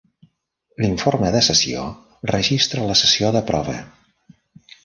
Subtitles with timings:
[0.83, 1.83] L'informe de sessió
[2.33, 3.81] registra la sessió de prova.